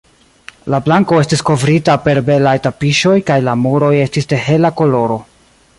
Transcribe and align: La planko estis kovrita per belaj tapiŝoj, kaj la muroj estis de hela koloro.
La 0.73 0.77
planko 0.87 1.19
estis 1.23 1.43
kovrita 1.49 1.97
per 2.07 2.21
belaj 2.31 2.55
tapiŝoj, 2.67 3.15
kaj 3.29 3.39
la 3.49 3.55
muroj 3.67 3.95
estis 4.07 4.31
de 4.33 4.45
hela 4.49 4.73
koloro. 4.83 5.25